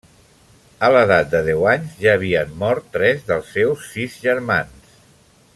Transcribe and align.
A 0.87 0.89
l'edat 0.93 1.29
de 1.33 1.41
deu 1.49 1.67
anys 1.73 2.01
ja 2.05 2.15
havien 2.19 2.57
mort 2.65 2.91
tres 2.97 3.23
dels 3.31 3.55
seus 3.59 3.87
sis 3.93 4.21
germans. 4.29 4.95